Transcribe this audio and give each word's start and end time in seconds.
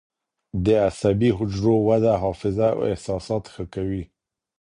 د 0.65 0.65
عصبي 0.87 1.29
حجرو 1.37 1.75
وده 1.89 2.13
حافظه 2.23 2.67
او 2.73 2.79
احساسات 2.91 3.43
ښه 3.53 3.63
کوي. 3.75 4.03